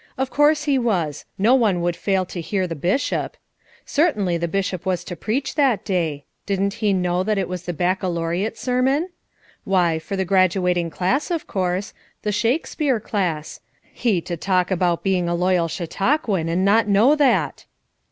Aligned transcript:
Of 0.17 0.31
course 0.31 0.63
he 0.63 0.79
was; 0.79 1.25
no 1.37 1.53
one 1.53 1.79
would 1.81 1.95
fail 1.95 2.25
to 2.25 2.41
hear 2.41 2.65
the 2.65 2.73
Bishop. 2.73 3.37
Certainly 3.85 4.37
the 4.37 4.47
Bishop 4.47 4.83
was 4.83 5.03
to 5.03 5.15
preach 5.15 5.53
that 5.53 5.85
day. 5.85 6.25
Didn't 6.47 6.73
he 6.81 6.91
know 6.91 7.21
that 7.23 7.37
it 7.37 7.47
was 7.47 7.65
the 7.65 7.71
Bac 7.73 7.99
calaureate 8.01 8.57
sermon? 8.57 9.09
Why, 9.63 9.99
for 9.99 10.15
the 10.15 10.25
graduating 10.25 10.89
class 10.89 11.29
of 11.29 11.45
course; 11.45 11.93
the 12.23 12.31
Shakespeare 12.31 12.99
class; 12.99 13.59
he 13.93 14.21
to 14.21 14.35
talk 14.35 14.71
about 14.71 15.03
heing 15.05 15.27
a 15.27 15.35
loyal 15.35 15.67
Chautauquan 15.67 16.49
and 16.49 16.65
not 16.65 16.87
know 16.87 17.13
that 17.15 17.65